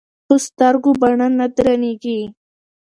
[0.15, 2.19] ـ په سترګو باڼه نه درنېږي.